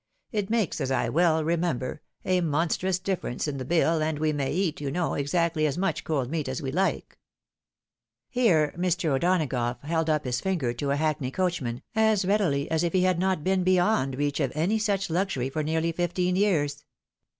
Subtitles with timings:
[0.31, 4.51] It makes, as I well remember, a monstrous difference in the bill, and fre may
[4.51, 7.19] eat, you know, exactly as much cold meat as we like."
[8.27, 9.09] Here Mr.
[9.11, 13.19] O'Donagough held up his finger to a hackney coachman, as readily as if he had
[13.19, 16.83] not been beyond reach of any such luxury for nearly fifteen years.